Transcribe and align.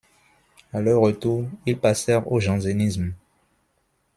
À 0.73 0.81
leur 0.81 0.99
retour, 0.99 1.47
ils 1.67 1.77
passèrent 1.77 2.31
au 2.31 2.39
jansénisme. 2.39 3.13